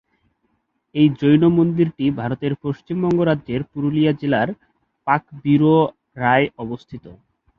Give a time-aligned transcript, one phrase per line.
[0.95, 4.49] এই জৈন মন্দিরটি ভারতের পশ্চিমবঙ্গ রাজ্যের পুরুলিয়া জেলার
[5.07, 7.05] পাকবিড়রায় অবস্থিত।